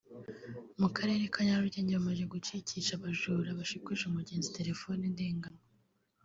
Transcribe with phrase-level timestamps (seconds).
[0.81, 5.61] mu Karere ka Nyarugenge bamaze gucikisha Abajura bashikuje umugenzi telefone ndenganwa